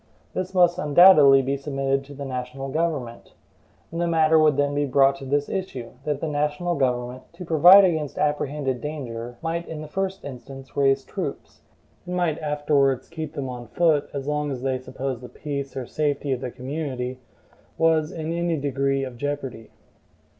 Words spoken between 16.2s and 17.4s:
of the community